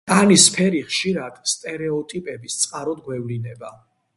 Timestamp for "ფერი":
0.53-0.79